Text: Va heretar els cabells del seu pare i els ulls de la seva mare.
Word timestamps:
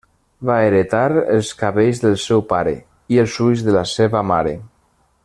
Va 0.49 0.53
heretar 0.67 1.01
els 1.33 1.51
cabells 1.59 2.01
del 2.05 2.17
seu 2.25 2.43
pare 2.53 2.75
i 3.17 3.23
els 3.25 3.39
ulls 3.49 3.65
de 3.69 3.77
la 3.81 3.87
seva 3.95 4.29
mare. 4.35 4.57